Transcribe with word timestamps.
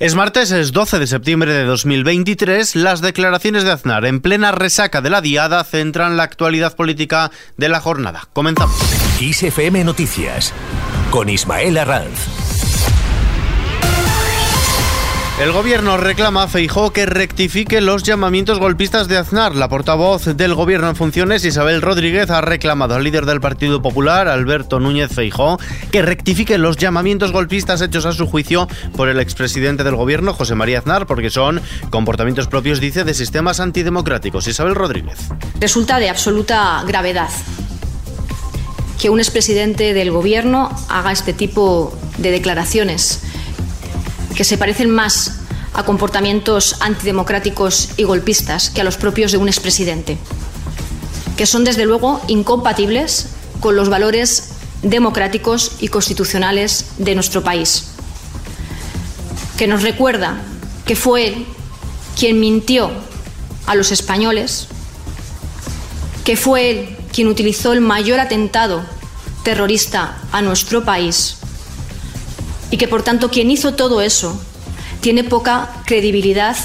Es 0.00 0.14
martes, 0.14 0.50
es 0.50 0.72
12 0.72 0.98
de 0.98 1.06
septiembre 1.06 1.52
de 1.52 1.64
2023. 1.64 2.74
Las 2.74 3.02
declaraciones 3.02 3.64
de 3.64 3.72
Aznar 3.72 4.06
en 4.06 4.22
plena 4.22 4.50
resaca 4.50 5.02
de 5.02 5.10
la 5.10 5.20
diada 5.20 5.62
centran 5.62 6.16
la 6.16 6.22
actualidad 6.22 6.74
política 6.74 7.30
de 7.58 7.68
la 7.68 7.82
jornada. 7.82 8.26
Comenzamos. 8.32 8.78
ISFM 9.20 9.84
Noticias 9.84 10.54
con 11.10 11.28
Ismael 11.28 11.76
Arranz. 11.76 12.49
El 15.40 15.52
gobierno 15.52 15.96
reclama 15.96 16.42
a 16.42 16.48
Feijó 16.48 16.92
que 16.92 17.06
rectifique 17.06 17.80
los 17.80 18.02
llamamientos 18.02 18.58
golpistas 18.58 19.08
de 19.08 19.16
Aznar. 19.16 19.54
La 19.54 19.70
portavoz 19.70 20.26
del 20.26 20.54
gobierno 20.54 20.90
en 20.90 20.96
funciones, 20.96 21.46
Isabel 21.46 21.80
Rodríguez, 21.80 22.28
ha 22.28 22.42
reclamado 22.42 22.94
al 22.94 23.04
líder 23.04 23.24
del 23.24 23.40
Partido 23.40 23.80
Popular, 23.80 24.28
Alberto 24.28 24.80
Núñez 24.80 25.10
Feijó, 25.14 25.58
que 25.90 26.02
rectifique 26.02 26.58
los 26.58 26.76
llamamientos 26.76 27.32
golpistas 27.32 27.80
hechos 27.80 28.04
a 28.04 28.12
su 28.12 28.26
juicio 28.26 28.68
por 28.94 29.08
el 29.08 29.18
expresidente 29.18 29.82
del 29.82 29.96
gobierno, 29.96 30.34
José 30.34 30.54
María 30.56 30.80
Aznar, 30.80 31.06
porque 31.06 31.30
son 31.30 31.62
comportamientos 31.88 32.46
propios, 32.46 32.78
dice, 32.78 33.04
de 33.04 33.14
sistemas 33.14 33.60
antidemocráticos. 33.60 34.46
Isabel 34.46 34.74
Rodríguez. 34.74 35.16
Resulta 35.58 36.00
de 36.00 36.10
absoluta 36.10 36.84
gravedad 36.86 37.30
que 39.00 39.08
un 39.08 39.20
expresidente 39.20 39.94
del 39.94 40.10
gobierno 40.10 40.70
haga 40.90 41.12
este 41.12 41.32
tipo 41.32 41.98
de 42.18 42.30
declaraciones 42.30 43.22
que 44.40 44.44
se 44.44 44.56
parecen 44.56 44.88
más 44.88 45.32
a 45.74 45.84
comportamientos 45.84 46.76
antidemocráticos 46.80 47.90
y 47.98 48.04
golpistas 48.04 48.70
que 48.70 48.80
a 48.80 48.84
los 48.84 48.96
propios 48.96 49.32
de 49.32 49.36
un 49.36 49.48
expresidente, 49.48 50.16
que 51.36 51.44
son 51.44 51.62
desde 51.62 51.84
luego 51.84 52.22
incompatibles 52.26 53.26
con 53.60 53.76
los 53.76 53.90
valores 53.90 54.52
democráticos 54.80 55.72
y 55.80 55.88
constitucionales 55.88 56.86
de 56.96 57.14
nuestro 57.14 57.44
país, 57.44 57.88
que 59.58 59.66
nos 59.66 59.82
recuerda 59.82 60.40
que 60.86 60.96
fue 60.96 61.26
él 61.26 61.46
quien 62.18 62.40
mintió 62.40 62.90
a 63.66 63.74
los 63.74 63.92
españoles, 63.92 64.68
que 66.24 66.38
fue 66.38 66.70
él 66.70 66.96
quien 67.12 67.28
utilizó 67.28 67.74
el 67.74 67.82
mayor 67.82 68.20
atentado 68.20 68.86
terrorista 69.42 70.16
a 70.32 70.40
nuestro 70.40 70.82
país 70.82 71.39
y 72.70 72.76
que 72.76 72.88
por 72.88 73.02
tanto 73.02 73.30
quien 73.30 73.50
hizo 73.50 73.74
todo 73.74 74.00
eso 74.00 74.40
tiene 75.00 75.24
poca 75.24 75.70
credibilidad 75.86 76.56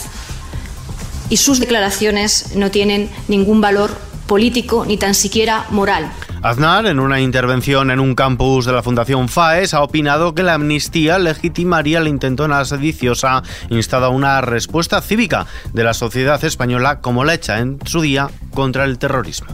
y 1.29 1.37
sus 1.37 1.59
declaraciones 1.59 2.55
no 2.55 2.71
tienen 2.71 3.09
ningún 3.27 3.61
valor 3.61 3.97
político 4.27 4.85
ni 4.85 4.97
tan 4.97 5.15
siquiera 5.15 5.65
moral. 5.69 6.11
Aznar, 6.41 6.85
en 6.85 6.99
una 6.99 7.21
intervención 7.21 7.89
en 7.89 7.99
un 7.99 8.13
campus 8.13 8.65
de 8.65 8.73
la 8.73 8.83
Fundación 8.83 9.29
FAES, 9.29 9.73
ha 9.73 9.81
opinado 9.81 10.35
que 10.35 10.43
la 10.43 10.53
amnistía 10.53 11.17
legitimaría 11.17 11.99
la 11.99 12.09
intentona 12.09 12.63
sediciosa, 12.65 13.41
instada 13.69 14.07
a 14.07 14.09
una 14.09 14.41
respuesta 14.41 15.01
cívica 15.01 15.47
de 15.73 15.83
la 15.83 15.95
sociedad 15.95 16.43
española 16.43 17.01
como 17.01 17.23
la 17.23 17.33
hecha 17.33 17.59
en 17.59 17.79
su 17.85 18.01
día 18.01 18.29
contra 18.53 18.83
el 18.83 18.99
terrorismo. 18.99 19.47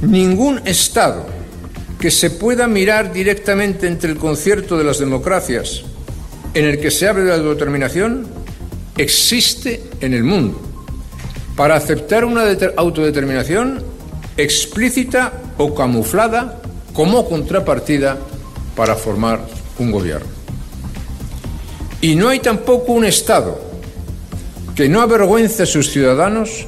Ningún 0.00 0.62
Estado 0.64 1.26
que 1.98 2.10
se 2.10 2.30
pueda 2.30 2.68
mirar 2.68 3.12
directamente 3.12 3.86
entre 3.86 4.10
el 4.10 4.18
concierto 4.18 4.78
de 4.78 4.84
las 4.84 4.98
democracias 4.98 5.82
en 6.54 6.64
el 6.64 6.80
que 6.80 6.90
se 6.90 7.08
abre 7.08 7.24
la 7.24 7.34
autodeterminación 7.34 8.26
existe 8.96 9.82
en 10.00 10.14
el 10.14 10.24
mundo 10.24 10.60
para 11.56 11.76
aceptar 11.76 12.24
una 12.24 12.44
autodeterminación 12.76 13.82
explícita 14.36 15.32
o 15.58 15.74
camuflada 15.74 16.62
como 16.92 17.28
contrapartida 17.28 18.16
para 18.76 18.94
formar 18.94 19.40
un 19.78 19.90
gobierno. 19.90 20.28
Y 22.00 22.14
no 22.14 22.28
hay 22.28 22.38
tampoco 22.38 22.92
un 22.92 23.04
Estado 23.04 23.60
que 24.76 24.88
no 24.88 25.00
avergüence 25.00 25.64
a 25.64 25.66
sus 25.66 25.90
ciudadanos 25.90 26.66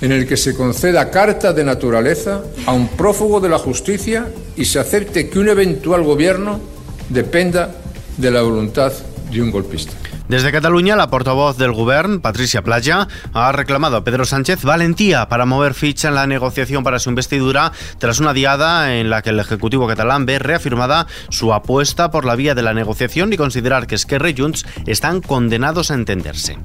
en 0.00 0.12
el 0.12 0.26
que 0.26 0.36
se 0.36 0.54
conceda 0.54 1.10
carta 1.10 1.52
de 1.52 1.64
naturaleza 1.64 2.42
a 2.66 2.72
un 2.72 2.88
prófugo 2.88 3.40
de 3.40 3.48
la 3.48 3.58
justicia 3.58 4.28
y 4.56 4.64
se 4.64 4.78
acepte 4.78 5.28
que 5.28 5.38
un 5.38 5.48
eventual 5.48 6.02
gobierno 6.02 6.60
dependa 7.08 7.74
de 8.16 8.30
la 8.30 8.42
voluntad 8.42 8.92
de 9.30 9.42
un 9.42 9.50
golpista. 9.50 9.92
Desde 10.28 10.52
Cataluña, 10.52 10.94
la 10.94 11.08
portavoz 11.08 11.56
del 11.56 11.72
Gobierno, 11.72 12.20
Patricia 12.20 12.62
Playa, 12.62 13.08
ha 13.32 13.50
reclamado 13.50 13.96
a 13.96 14.04
Pedro 14.04 14.26
Sánchez 14.26 14.62
valentía 14.62 15.26
para 15.26 15.46
mover 15.46 15.72
ficha 15.72 16.08
en 16.08 16.16
la 16.16 16.26
negociación 16.26 16.84
para 16.84 16.98
su 16.98 17.08
investidura 17.08 17.72
tras 17.96 18.20
una 18.20 18.34
diada 18.34 18.94
en 18.94 19.08
la 19.08 19.22
que 19.22 19.30
el 19.30 19.40
Ejecutivo 19.40 19.86
catalán 19.86 20.26
ve 20.26 20.38
reafirmada 20.38 21.06
su 21.30 21.54
apuesta 21.54 22.10
por 22.10 22.26
la 22.26 22.36
vía 22.36 22.54
de 22.54 22.60
la 22.60 22.74
negociación 22.74 23.32
y 23.32 23.38
considerar 23.38 23.86
que 23.86 23.94
Esquerra 23.94 24.28
y 24.28 24.36
Junts 24.36 24.66
están 24.86 25.22
condenados 25.22 25.90
a 25.90 25.94
entenderse. 25.94 26.58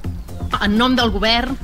En 0.60 0.76
nom 0.76 0.94
del 0.94 1.10
govern 1.10 1.56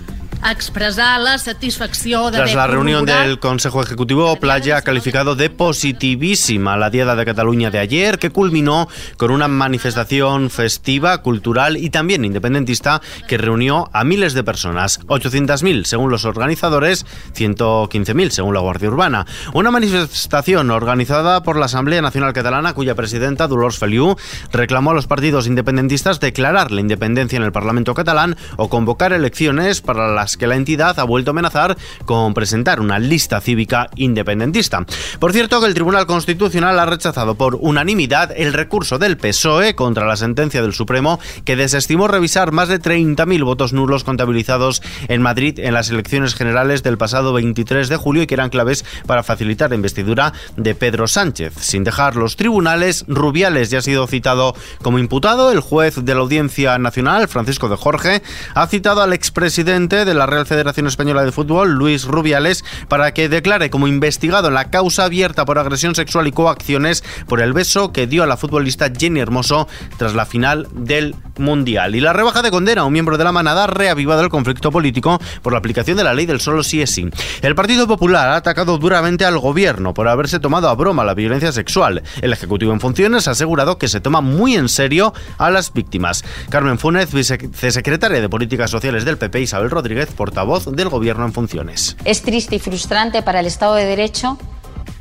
expresar 0.48 1.20
la 1.20 1.38
satisfacción 1.38 2.32
Tras 2.32 2.54
la 2.54 2.66
reunión 2.66 3.04
del 3.04 3.38
Consejo 3.38 3.82
Ejecutivo, 3.82 4.36
Playa 4.36 4.78
ha 4.78 4.82
calificado 4.82 5.36
de 5.36 5.50
positivísima 5.50 6.76
la 6.76 6.90
Diada 6.90 7.14
de 7.14 7.24
Cataluña 7.24 7.70
de 7.70 7.78
ayer, 7.78 8.18
que 8.18 8.30
culminó 8.30 8.88
con 9.16 9.30
una 9.30 9.48
manifestación 9.48 10.50
festiva, 10.50 11.18
cultural 11.22 11.76
y 11.76 11.90
también 11.90 12.24
independentista 12.24 13.00
que 13.28 13.38
reunió 13.38 13.90
a 13.92 14.04
miles 14.04 14.34
de 14.34 14.44
personas, 14.44 15.00
800.000 15.06 15.84
según 15.84 16.10
los 16.10 16.24
organizadores, 16.24 17.06
115.000 17.34 18.30
según 18.30 18.54
la 18.54 18.60
Guardia 18.60 18.88
Urbana. 18.88 19.26
Una 19.52 19.70
manifestación 19.70 20.70
organizada 20.70 21.42
por 21.42 21.56
la 21.56 21.66
Asamblea 21.66 22.02
Nacional 22.02 22.32
Catalana, 22.32 22.72
cuya 22.72 22.94
presidenta, 22.94 23.48
Dolors 23.48 23.78
Feliu, 23.78 24.16
reclamó 24.52 24.92
a 24.92 24.94
los 24.94 25.06
partidos 25.06 25.46
independentistas 25.46 26.20
declarar 26.20 26.70
la 26.70 26.80
independencia 26.80 27.36
en 27.36 27.42
el 27.42 27.52
Parlamento 27.52 27.94
catalán 27.94 28.36
o 28.56 28.68
convocar 28.68 29.12
elecciones 29.12 29.80
para 29.80 30.08
las 30.08 30.29
que 30.36 30.46
la 30.46 30.56
entidad 30.56 30.98
ha 30.98 31.04
vuelto 31.04 31.30
a 31.30 31.32
amenazar 31.32 31.76
con 32.04 32.34
presentar 32.34 32.80
una 32.80 32.98
lista 32.98 33.40
cívica 33.40 33.88
independentista. 33.96 34.84
Por 35.18 35.32
cierto, 35.32 35.60
que 35.60 35.66
el 35.66 35.74
Tribunal 35.74 36.06
Constitucional 36.06 36.78
ha 36.78 36.86
rechazado 36.86 37.34
por 37.34 37.56
unanimidad 37.56 38.32
el 38.36 38.52
recurso 38.52 38.98
del 38.98 39.16
PSOE 39.16 39.74
contra 39.74 40.06
la 40.06 40.16
sentencia 40.16 40.62
del 40.62 40.72
Supremo 40.72 41.20
que 41.44 41.56
desestimó 41.56 42.08
revisar 42.08 42.52
más 42.52 42.68
de 42.68 42.80
30.000 42.80 43.44
votos 43.44 43.72
nulos 43.72 44.04
contabilizados 44.04 44.82
en 45.08 45.22
Madrid 45.22 45.58
en 45.58 45.74
las 45.74 45.90
elecciones 45.90 46.34
generales 46.34 46.82
del 46.82 46.98
pasado 46.98 47.32
23 47.32 47.88
de 47.88 47.96
julio 47.96 48.22
y 48.22 48.26
que 48.26 48.34
eran 48.34 48.50
claves 48.50 48.84
para 49.06 49.22
facilitar 49.22 49.70
la 49.70 49.76
investidura 49.76 50.32
de 50.56 50.74
Pedro 50.74 51.08
Sánchez. 51.08 51.54
Sin 51.60 51.84
dejar 51.84 52.16
los 52.16 52.36
tribunales, 52.36 53.04
Rubiales 53.08 53.70
ya 53.70 53.78
ha 53.78 53.82
sido 53.82 54.06
citado 54.06 54.54
como 54.82 54.98
imputado. 54.98 55.52
El 55.52 55.60
juez 55.60 55.96
de 56.04 56.14
la 56.14 56.20
Audiencia 56.20 56.78
Nacional, 56.78 57.28
Francisco 57.28 57.68
de 57.68 57.76
Jorge, 57.76 58.22
ha 58.54 58.66
citado 58.66 59.02
al 59.02 59.12
expresidente 59.12 60.04
de 60.04 60.14
la 60.14 60.19
Real 60.26 60.46
Federación 60.46 60.86
Española 60.86 61.24
de 61.24 61.32
Fútbol, 61.32 61.72
Luis 61.72 62.04
Rubiales, 62.04 62.64
para 62.88 63.12
que 63.12 63.28
declare 63.28 63.70
como 63.70 63.88
investigado 63.88 64.50
la 64.50 64.70
causa 64.70 65.04
abierta 65.04 65.44
por 65.44 65.58
agresión 65.58 65.94
sexual 65.94 66.26
y 66.26 66.32
coacciones 66.32 67.04
por 67.26 67.40
el 67.40 67.52
beso 67.52 67.92
que 67.92 68.06
dio 68.06 68.22
a 68.22 68.26
la 68.26 68.36
futbolista 68.36 68.90
Jenny 68.96 69.20
Hermoso 69.20 69.68
tras 69.96 70.14
la 70.14 70.26
final 70.26 70.68
del 70.72 71.14
Mundial. 71.40 71.94
Y 71.94 72.00
la 72.00 72.12
rebaja 72.12 72.42
de 72.42 72.50
condena 72.50 72.82
a 72.82 72.84
un 72.84 72.92
miembro 72.92 73.18
de 73.18 73.24
la 73.24 73.32
manada 73.32 73.64
ha 73.64 73.66
reavivado 73.66 74.22
el 74.22 74.28
conflicto 74.28 74.70
político 74.70 75.18
por 75.42 75.52
la 75.52 75.58
aplicación 75.58 75.96
de 75.96 76.04
la 76.04 76.14
ley 76.14 76.26
del 76.26 76.40
solo 76.40 76.62
sí 76.62 76.82
es 76.82 76.90
sí. 76.90 77.08
El 77.42 77.54
Partido 77.54 77.86
Popular 77.86 78.28
ha 78.28 78.36
atacado 78.36 78.78
duramente 78.78 79.24
al 79.24 79.38
gobierno 79.38 79.94
por 79.94 80.08
haberse 80.08 80.38
tomado 80.38 80.68
a 80.68 80.74
broma 80.74 81.04
la 81.04 81.14
violencia 81.14 81.52
sexual. 81.52 82.02
El 82.22 82.32
Ejecutivo 82.32 82.72
en 82.72 82.80
funciones 82.80 83.28
ha 83.28 83.32
asegurado 83.32 83.78
que 83.78 83.88
se 83.88 84.00
toma 84.00 84.20
muy 84.20 84.54
en 84.54 84.68
serio 84.68 85.12
a 85.38 85.50
las 85.50 85.72
víctimas. 85.72 86.24
Carmen 86.48 86.78
Funes, 86.78 87.12
vicesecretaria 87.12 88.20
de 88.20 88.28
Políticas 88.28 88.70
Sociales 88.70 89.04
del 89.04 89.18
PP, 89.18 89.40
Isabel 89.40 89.70
Rodríguez, 89.70 90.08
portavoz 90.14 90.66
del 90.66 90.88
Gobierno 90.88 91.24
en 91.24 91.32
funciones. 91.32 91.96
Es 92.04 92.22
triste 92.22 92.56
y 92.56 92.58
frustrante 92.58 93.22
para 93.22 93.40
el 93.40 93.46
Estado 93.46 93.74
de 93.74 93.84
Derecho 93.84 94.38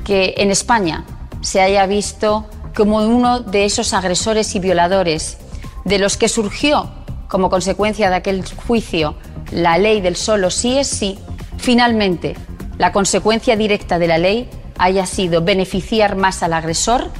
que 0.04 0.34
en 0.38 0.50
España 0.50 1.04
se 1.40 1.60
haya 1.60 1.86
visto 1.86 2.48
como 2.74 3.06
uno 3.06 3.40
de 3.40 3.64
esos 3.64 3.92
agresores 3.94 4.54
y 4.54 4.60
violadores 4.60 5.38
de 5.84 5.98
los 5.98 6.16
que 6.16 6.28
surgió 6.28 6.90
como 7.28 7.50
consecuencia 7.50 8.10
de 8.10 8.16
aquel 8.16 8.44
juicio 8.66 9.16
la 9.52 9.78
ley 9.78 10.00
del 10.00 10.16
solo 10.16 10.50
sí 10.50 10.78
es 10.78 10.88
sí, 10.88 11.18
finalmente 11.58 12.36
la 12.78 12.92
consecuencia 12.92 13.56
directa 13.56 13.98
de 13.98 14.08
la 14.08 14.18
ley 14.18 14.48
haya 14.78 15.06
sido 15.06 15.42
beneficiar 15.42 16.16
más 16.16 16.42
al 16.42 16.54
agresor 16.54 17.10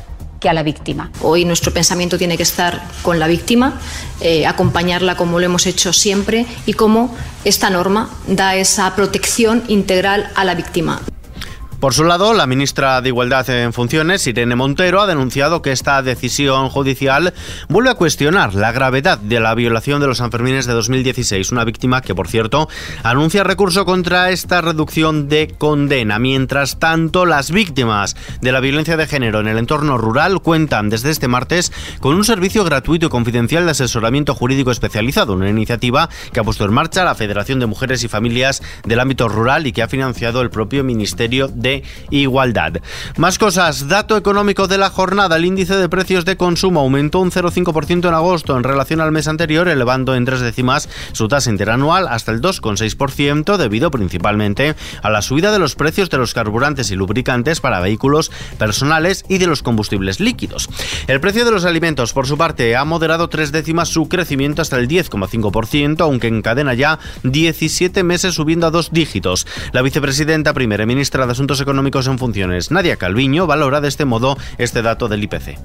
que 0.40 0.48
a 0.48 0.54
la 0.54 0.62
víctima. 0.62 1.10
Hoy 1.22 1.44
nuestro 1.44 1.72
pensamiento 1.72 2.16
tiene 2.16 2.36
que 2.38 2.44
estar 2.44 2.82
con 3.02 3.18
la 3.18 3.26
víctima, 3.26 3.78
eh, 4.22 4.46
acompañarla 4.46 5.16
como 5.16 5.38
lo 5.38 5.44
hemos 5.44 5.66
hecho 5.66 5.92
siempre 5.92 6.46
y 6.64 6.72
cómo 6.72 7.14
esta 7.44 7.68
norma 7.68 8.08
da 8.26 8.56
esa 8.56 8.94
protección 8.96 9.62
integral 9.68 10.30
a 10.34 10.44
la 10.44 10.54
víctima. 10.54 11.02
Por 11.80 11.94
su 11.94 12.04
lado, 12.04 12.34
la 12.34 12.46
ministra 12.46 13.00
de 13.00 13.08
Igualdad 13.08 13.48
en 13.48 13.72
funciones, 13.72 14.26
Irene 14.26 14.54
Montero, 14.54 15.00
ha 15.00 15.06
denunciado 15.06 15.62
que 15.62 15.72
esta 15.72 16.02
decisión 16.02 16.68
judicial 16.68 17.32
vuelve 17.70 17.88
a 17.88 17.94
cuestionar 17.94 18.54
la 18.54 18.70
gravedad 18.70 19.16
de 19.16 19.40
la 19.40 19.54
violación 19.54 19.98
de 19.98 20.06
los 20.06 20.18
Sanfermines 20.18 20.66
de 20.66 20.74
2016, 20.74 21.52
una 21.52 21.64
víctima 21.64 22.02
que, 22.02 22.14
por 22.14 22.28
cierto, 22.28 22.68
anuncia 23.02 23.44
recurso 23.44 23.86
contra 23.86 24.28
esta 24.28 24.60
reducción 24.60 25.30
de 25.30 25.54
condena. 25.56 26.18
Mientras 26.18 26.78
tanto, 26.78 27.24
las 27.24 27.50
víctimas 27.50 28.14
de 28.42 28.52
la 28.52 28.60
violencia 28.60 28.98
de 28.98 29.06
género 29.06 29.40
en 29.40 29.48
el 29.48 29.56
entorno 29.56 29.96
rural 29.96 30.42
cuentan 30.42 30.90
desde 30.90 31.08
este 31.08 31.28
martes 31.28 31.72
con 32.00 32.14
un 32.14 32.24
servicio 32.24 32.62
gratuito 32.62 33.06
y 33.06 33.08
confidencial 33.08 33.64
de 33.64 33.70
asesoramiento 33.70 34.34
jurídico 34.34 34.70
especializado, 34.70 35.32
una 35.32 35.48
iniciativa 35.48 36.10
que 36.34 36.40
ha 36.40 36.44
puesto 36.44 36.66
en 36.66 36.74
marcha 36.74 37.04
la 37.04 37.14
Federación 37.14 37.58
de 37.58 37.64
Mujeres 37.64 38.04
y 38.04 38.08
Familias 38.08 38.62
del 38.84 39.00
ámbito 39.00 39.30
rural 39.30 39.66
y 39.66 39.72
que 39.72 39.82
ha 39.82 39.88
financiado 39.88 40.42
el 40.42 40.50
propio 40.50 40.84
Ministerio 40.84 41.48
de 41.48 41.69
Igualdad. 42.10 42.74
Más 43.16 43.38
cosas, 43.38 43.88
dato 43.88 44.16
económico 44.16 44.68
de 44.68 44.78
la 44.78 44.90
jornada, 44.90 45.36
el 45.36 45.44
índice 45.44 45.76
de 45.76 45.88
precios 45.88 46.24
de 46.24 46.36
consumo 46.36 46.80
aumentó 46.80 47.20
un 47.20 47.30
0,5% 47.30 48.08
en 48.08 48.14
agosto 48.14 48.56
en 48.56 48.64
relación 48.64 49.00
al 49.00 49.12
mes 49.12 49.28
anterior, 49.28 49.68
elevando 49.68 50.14
en 50.14 50.24
tres 50.24 50.40
décimas 50.40 50.88
su 51.12 51.28
tasa 51.28 51.50
interanual 51.50 52.08
hasta 52.08 52.32
el 52.32 52.40
2,6% 52.40 53.56
debido 53.56 53.90
principalmente 53.90 54.74
a 55.02 55.10
la 55.10 55.22
subida 55.22 55.52
de 55.52 55.58
los 55.58 55.74
precios 55.74 56.10
de 56.10 56.18
los 56.18 56.34
carburantes 56.34 56.90
y 56.90 56.96
lubricantes 56.96 57.60
para 57.60 57.80
vehículos 57.80 58.30
personales 58.58 59.24
y 59.28 59.38
de 59.38 59.46
los 59.46 59.62
combustibles 59.62 60.20
líquidos. 60.20 60.68
El 61.06 61.20
precio 61.20 61.44
de 61.44 61.50
los 61.50 61.64
alimentos, 61.64 62.12
por 62.12 62.26
su 62.26 62.36
parte, 62.36 62.76
ha 62.76 62.84
moderado 62.84 63.28
tres 63.28 63.52
décimas 63.52 63.88
su 63.88 64.08
crecimiento 64.08 64.62
hasta 64.62 64.78
el 64.78 64.88
10,5%, 64.88 66.00
aunque 66.00 66.28
encadena 66.28 66.74
ya 66.74 66.98
17 67.22 68.02
meses 68.02 68.34
subiendo 68.34 68.66
a 68.66 68.70
dos 68.70 68.90
dígitos. 68.92 69.46
La 69.72 69.82
vicepresidenta 69.82 70.52
primera 70.54 70.86
ministra 70.86 71.26
de 71.26 71.32
Asuntos 71.32 71.59
Económicos 71.60 72.06
en 72.06 72.18
funciones, 72.18 72.70
Nadia 72.70 72.96
Calviño, 72.96 73.46
valora 73.46 73.80
de 73.80 73.88
este 73.88 74.04
modo 74.04 74.36
este 74.58 74.82
dato 74.82 75.08
del 75.08 75.22
IPC. 75.24 75.58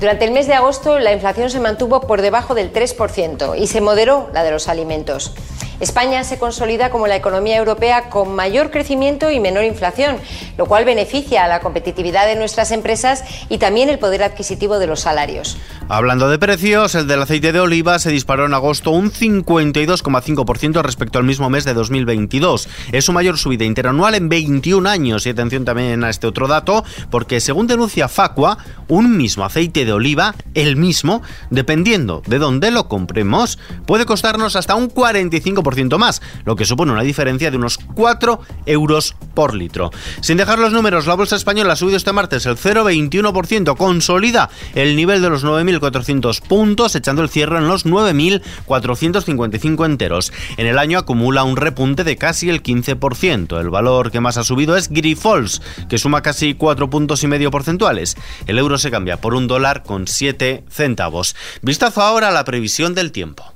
Durante 0.00 0.24
el 0.24 0.32
mes 0.32 0.48
de 0.48 0.54
agosto 0.54 0.98
la 0.98 1.12
inflación 1.12 1.48
se 1.48 1.60
mantuvo 1.60 2.00
por 2.00 2.22
debajo 2.22 2.54
del 2.54 2.72
3% 2.72 3.56
y 3.56 3.68
se 3.68 3.80
moderó 3.80 4.30
la 4.34 4.42
de 4.42 4.50
los 4.50 4.68
alimentos. 4.68 5.32
España 5.80 6.24
se 6.24 6.38
consolida 6.38 6.90
como 6.90 7.06
la 7.06 7.16
economía 7.16 7.56
europea 7.56 8.08
con 8.08 8.34
mayor 8.34 8.70
crecimiento 8.70 9.30
y 9.30 9.40
menor 9.40 9.64
inflación, 9.64 10.16
lo 10.56 10.66
cual 10.66 10.84
beneficia 10.84 11.44
a 11.44 11.48
la 11.48 11.60
competitividad 11.60 12.26
de 12.26 12.36
nuestras 12.36 12.70
empresas 12.70 13.24
y 13.48 13.58
también 13.58 13.88
el 13.88 13.98
poder 13.98 14.22
adquisitivo 14.22 14.78
de 14.78 14.86
los 14.86 15.00
salarios. 15.00 15.56
Hablando 15.88 16.28
de 16.28 16.38
precios, 16.38 16.94
el 16.94 17.06
del 17.06 17.22
aceite 17.22 17.52
de 17.52 17.60
oliva 17.60 17.98
se 17.98 18.10
disparó 18.10 18.46
en 18.46 18.54
agosto 18.54 18.92
un 18.92 19.10
52,5% 19.10 20.82
respecto 20.82 21.18
al 21.18 21.24
mismo 21.24 21.50
mes 21.50 21.64
de 21.64 21.74
2022. 21.74 22.68
Es 22.92 23.04
su 23.04 23.12
mayor 23.12 23.36
subida 23.36 23.64
interanual 23.64 24.14
en 24.14 24.28
21 24.28 24.88
años. 24.88 25.26
Y 25.26 25.30
atención 25.30 25.64
también 25.64 26.04
a 26.04 26.10
este 26.10 26.26
otro 26.26 26.48
dato, 26.48 26.84
porque 27.10 27.40
según 27.40 27.66
denuncia 27.66 28.08
Facua, 28.08 28.58
un 28.88 29.16
mismo 29.16 29.44
aceite 29.44 29.84
de 29.84 29.92
oliva, 29.92 30.34
el 30.54 30.76
mismo, 30.76 31.22
dependiendo 31.50 32.22
de 32.26 32.38
dónde 32.38 32.70
lo 32.70 32.88
compremos, 32.88 33.58
puede 33.86 34.06
costarnos 34.06 34.56
hasta 34.56 34.74
un 34.74 34.90
45% 34.90 35.61
más, 35.98 36.22
lo 36.44 36.56
que 36.56 36.64
supone 36.64 36.92
una 36.92 37.02
diferencia 37.02 37.50
de 37.50 37.56
unos 37.56 37.78
4 37.94 38.40
euros 38.66 39.14
por 39.34 39.54
litro. 39.54 39.90
Sin 40.20 40.36
dejar 40.36 40.58
los 40.58 40.72
números, 40.72 41.06
la 41.06 41.14
bolsa 41.14 41.36
española 41.36 41.74
ha 41.74 41.76
subido 41.76 41.96
este 41.96 42.12
martes 42.12 42.46
el 42.46 42.56
0,21%, 42.56 43.76
consolida 43.76 44.50
el 44.74 44.96
nivel 44.96 45.22
de 45.22 45.30
los 45.30 45.44
9.400 45.44 46.40
puntos, 46.42 46.94
echando 46.94 47.22
el 47.22 47.28
cierre 47.28 47.58
en 47.58 47.68
los 47.68 47.86
9.455 47.86 49.86
enteros. 49.86 50.32
En 50.56 50.66
el 50.66 50.78
año 50.78 50.98
acumula 50.98 51.44
un 51.44 51.56
repunte 51.56 52.04
de 52.04 52.16
casi 52.16 52.50
el 52.50 52.62
15%. 52.62 53.60
El 53.60 53.70
valor 53.70 54.10
que 54.10 54.20
más 54.20 54.36
ha 54.36 54.44
subido 54.44 54.76
es 54.76 54.88
Grifols, 54.88 55.62
que 55.88 55.98
suma 55.98 56.22
casi 56.22 56.54
4 56.54 56.90
puntos 56.90 57.22
y 57.22 57.26
medio 57.26 57.50
porcentuales. 57.50 58.16
El 58.46 58.58
euro 58.58 58.78
se 58.78 58.90
cambia 58.90 59.20
por 59.20 59.34
un 59.34 59.46
dólar 59.46 59.82
con 59.82 60.06
7 60.06 60.64
centavos. 60.68 61.36
Vistazo 61.62 62.02
ahora 62.02 62.28
a 62.28 62.32
la 62.32 62.44
previsión 62.44 62.94
del 62.94 63.12
tiempo. 63.12 63.52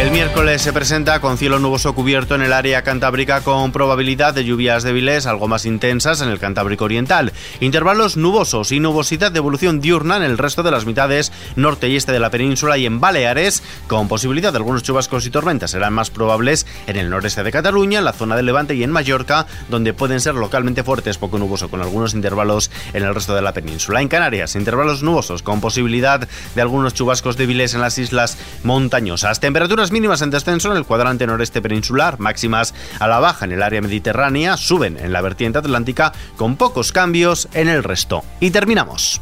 El 0.00 0.12
miércoles 0.12 0.62
se 0.62 0.72
presenta 0.72 1.20
con 1.20 1.36
cielo 1.36 1.58
nuboso 1.58 1.94
cubierto 1.94 2.34
en 2.34 2.40
el 2.40 2.54
área 2.54 2.80
cantábrica 2.80 3.42
con 3.42 3.70
probabilidad 3.70 4.32
de 4.32 4.46
lluvias 4.46 4.82
débiles 4.82 5.26
algo 5.26 5.46
más 5.46 5.66
intensas 5.66 6.22
en 6.22 6.30
el 6.30 6.38
Cantábrico 6.38 6.86
Oriental. 6.86 7.34
Intervalos 7.60 8.16
nubosos 8.16 8.72
y 8.72 8.80
nubosidad 8.80 9.30
de 9.30 9.36
evolución 9.36 9.82
diurna 9.82 10.16
en 10.16 10.22
el 10.22 10.38
resto 10.38 10.62
de 10.62 10.70
las 10.70 10.86
mitades 10.86 11.32
norte 11.54 11.90
y 11.90 11.96
este 11.96 12.12
de 12.12 12.18
la 12.18 12.30
península 12.30 12.78
y 12.78 12.86
en 12.86 12.98
Baleares, 12.98 13.62
con 13.88 14.08
posibilidad 14.08 14.52
de 14.52 14.56
algunos 14.56 14.82
chubascos 14.82 15.26
y 15.26 15.30
tormentas. 15.30 15.72
Serán 15.72 15.92
más 15.92 16.08
probables 16.08 16.66
en 16.86 16.96
el 16.96 17.10
noreste 17.10 17.42
de 17.42 17.52
Cataluña, 17.52 17.98
en 17.98 18.06
la 18.06 18.14
zona 18.14 18.36
de 18.36 18.42
Levante 18.42 18.74
y 18.74 18.82
en 18.82 18.92
Mallorca, 18.92 19.46
donde 19.68 19.92
pueden 19.92 20.20
ser 20.20 20.34
localmente 20.34 20.82
fuertes, 20.82 21.18
poco 21.18 21.38
nuboso, 21.38 21.68
con 21.68 21.82
algunos 21.82 22.14
intervalos 22.14 22.70
en 22.94 23.02
el 23.02 23.14
resto 23.14 23.34
de 23.34 23.42
la 23.42 23.52
península. 23.52 24.00
En 24.00 24.08
Canarias, 24.08 24.56
intervalos 24.56 25.02
nubosos 25.02 25.42
con 25.42 25.60
posibilidad 25.60 26.26
de 26.54 26.62
algunos 26.62 26.94
chubascos 26.94 27.36
débiles 27.36 27.74
en 27.74 27.82
las 27.82 27.98
islas 27.98 28.38
montañosas. 28.64 29.40
Temperaturas 29.40 29.89
mínimas 29.90 30.22
en 30.22 30.30
descenso 30.30 30.70
en 30.70 30.76
el 30.76 30.84
cuadrante 30.84 31.26
noreste 31.26 31.62
peninsular, 31.62 32.18
máximas 32.18 32.74
a 32.98 33.08
la 33.08 33.18
baja 33.20 33.44
en 33.44 33.52
el 33.52 33.62
área 33.62 33.80
mediterránea, 33.80 34.56
suben 34.56 34.98
en 34.98 35.12
la 35.12 35.20
vertiente 35.20 35.58
atlántica 35.58 36.12
con 36.36 36.56
pocos 36.56 36.92
cambios 36.92 37.48
en 37.52 37.68
el 37.68 37.82
resto. 37.82 38.24
Y 38.40 38.50
terminamos. 38.50 39.20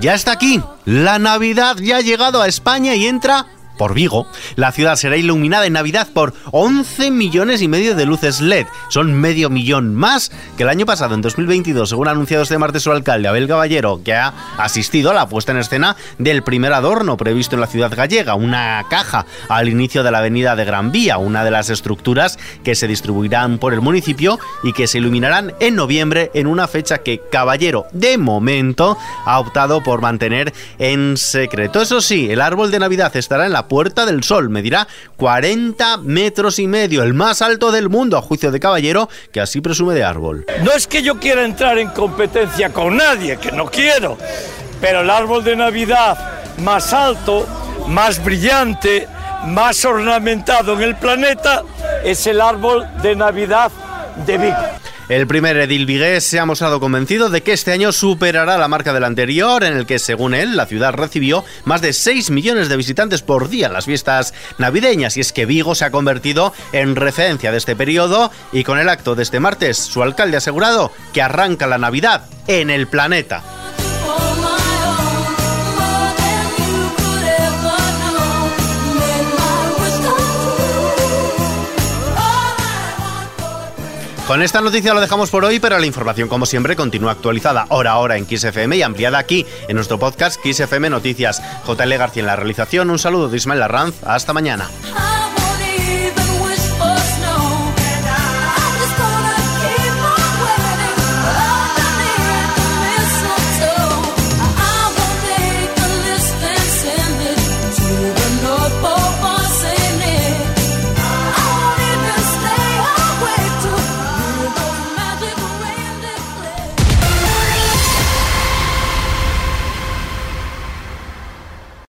Ya 0.00 0.14
está 0.14 0.32
aquí. 0.32 0.62
La 0.84 1.18
Navidad 1.18 1.76
ya 1.78 1.96
ha 1.96 2.00
llegado 2.00 2.40
a 2.40 2.46
España 2.46 2.94
y 2.94 3.06
entra 3.06 3.46
por 3.78 3.94
Vigo, 3.94 4.26
la 4.56 4.72
ciudad 4.72 4.96
será 4.96 5.16
iluminada 5.16 5.64
en 5.64 5.72
Navidad 5.72 6.08
por 6.12 6.34
11 6.50 7.10
millones 7.10 7.62
y 7.62 7.68
medio 7.68 7.94
de 7.94 8.04
luces 8.04 8.40
LED. 8.42 8.66
Son 8.90 9.14
medio 9.14 9.48
millón 9.48 9.94
más 9.94 10.30
que 10.58 10.64
el 10.64 10.68
año 10.68 10.84
pasado, 10.84 11.14
en 11.14 11.22
2022, 11.22 11.88
según 11.88 12.08
ha 12.08 12.10
anunciado 12.10 12.42
este 12.42 12.58
martes 12.58 12.82
su 12.82 12.92
alcalde, 12.92 13.28
Abel 13.28 13.48
Caballero, 13.48 14.02
que 14.04 14.12
ha 14.12 14.34
asistido 14.58 15.10
a 15.10 15.14
la 15.14 15.28
puesta 15.28 15.52
en 15.52 15.58
escena 15.58 15.96
del 16.18 16.42
primer 16.42 16.72
adorno 16.72 17.16
previsto 17.16 17.54
en 17.54 17.60
la 17.60 17.66
ciudad 17.66 17.94
gallega, 17.94 18.34
una 18.34 18.84
caja 18.90 19.24
al 19.48 19.68
inicio 19.68 20.02
de 20.02 20.10
la 20.10 20.18
avenida 20.18 20.56
de 20.56 20.64
Gran 20.64 20.92
Vía, 20.92 21.18
una 21.18 21.44
de 21.44 21.50
las 21.50 21.70
estructuras 21.70 22.38
que 22.64 22.74
se 22.74 22.88
distribuirán 22.88 23.58
por 23.58 23.72
el 23.72 23.80
municipio 23.80 24.38
y 24.62 24.72
que 24.72 24.86
se 24.86 24.98
iluminarán 24.98 25.54
en 25.60 25.76
noviembre 25.76 26.30
en 26.34 26.46
una 26.46 26.66
fecha 26.66 26.98
que 26.98 27.20
Caballero, 27.30 27.86
de 27.92 28.18
momento, 28.18 28.98
ha 29.24 29.38
optado 29.38 29.82
por 29.82 30.00
mantener 30.00 30.52
en 30.78 31.16
secreto. 31.16 31.80
Eso 31.80 32.00
sí, 32.00 32.30
el 32.30 32.40
árbol 32.40 32.70
de 32.70 32.80
Navidad 32.80 33.16
estará 33.16 33.46
en 33.46 33.52
la 33.52 33.67
Puerta 33.68 34.06
del 34.06 34.24
Sol. 34.24 34.48
Medirá 34.48 34.88
40 35.16 35.98
metros 35.98 36.58
y 36.58 36.66
medio, 36.66 37.02
el 37.02 37.14
más 37.14 37.42
alto 37.42 37.70
del 37.70 37.88
mundo, 37.88 38.16
a 38.16 38.22
juicio 38.22 38.50
de 38.50 38.60
Caballero, 38.60 39.08
que 39.32 39.40
así 39.40 39.60
presume 39.60 39.94
de 39.94 40.04
árbol. 40.04 40.46
No 40.62 40.72
es 40.72 40.86
que 40.86 41.02
yo 41.02 41.18
quiera 41.18 41.44
entrar 41.44 41.78
en 41.78 41.90
competencia 41.90 42.72
con 42.72 42.96
nadie, 42.96 43.36
que 43.36 43.52
no 43.52 43.66
quiero, 43.66 44.18
pero 44.80 45.00
el 45.02 45.10
árbol 45.10 45.44
de 45.44 45.56
Navidad 45.56 46.38
más 46.58 46.92
alto, 46.92 47.46
más 47.86 48.22
brillante, 48.22 49.08
más 49.46 49.84
ornamentado 49.84 50.74
en 50.74 50.82
el 50.82 50.96
planeta 50.96 51.62
es 52.04 52.26
el 52.26 52.40
árbol 52.40 52.86
de 53.02 53.14
Navidad 53.14 53.70
de 54.26 54.38
Vigo. 54.38 54.77
El 55.08 55.26
primer 55.26 55.56
edil 55.56 55.86
vigués 55.86 56.22
se 56.24 56.38
ha 56.38 56.44
mostrado 56.44 56.80
convencido 56.80 57.30
de 57.30 57.42
que 57.42 57.54
este 57.54 57.72
año 57.72 57.92
superará 57.92 58.58
la 58.58 58.68
marca 58.68 58.92
del 58.92 59.04
anterior, 59.04 59.64
en 59.64 59.72
el 59.72 59.86
que, 59.86 59.98
según 59.98 60.34
él, 60.34 60.54
la 60.54 60.66
ciudad 60.66 60.92
recibió 60.92 61.46
más 61.64 61.80
de 61.80 61.94
6 61.94 62.30
millones 62.30 62.68
de 62.68 62.76
visitantes 62.76 63.22
por 63.22 63.48
día 63.48 63.68
en 63.68 63.72
las 63.72 63.86
fiestas 63.86 64.34
navideñas. 64.58 65.16
Y 65.16 65.20
es 65.20 65.32
que 65.32 65.46
Vigo 65.46 65.74
se 65.74 65.86
ha 65.86 65.90
convertido 65.90 66.52
en 66.72 66.94
referencia 66.94 67.50
de 67.50 67.56
este 67.56 67.74
periodo 67.74 68.30
y 68.52 68.64
con 68.64 68.78
el 68.78 68.90
acto 68.90 69.14
de 69.14 69.22
este 69.22 69.40
martes, 69.40 69.78
su 69.78 70.02
alcalde 70.02 70.36
ha 70.36 70.38
asegurado 70.38 70.92
que 71.14 71.22
arranca 71.22 71.66
la 71.66 71.78
Navidad 71.78 72.26
en 72.46 72.68
el 72.68 72.86
planeta. 72.86 73.57
Con 84.28 84.42
esta 84.42 84.60
noticia 84.60 84.92
lo 84.92 85.00
dejamos 85.00 85.30
por 85.30 85.46
hoy, 85.46 85.58
pero 85.58 85.78
la 85.78 85.86
información, 85.86 86.28
como 86.28 86.44
siempre, 86.44 86.76
continúa 86.76 87.12
actualizada 87.12 87.64
hora 87.70 87.92
a 87.92 87.96
hora 87.96 88.18
en 88.18 88.26
XFM 88.26 88.76
y 88.76 88.82
ampliada 88.82 89.16
aquí 89.16 89.46
en 89.68 89.74
nuestro 89.74 89.98
podcast 89.98 90.38
XFM 90.44 90.90
Noticias. 90.90 91.42
JL 91.66 91.94
García 91.96 92.20
en 92.20 92.26
la 92.26 92.36
realización. 92.36 92.90
Un 92.90 92.98
saludo 92.98 93.30
de 93.30 93.38
Ismael 93.38 93.62
Arranz. 93.62 93.94
Hasta 94.04 94.34
mañana. 94.34 94.68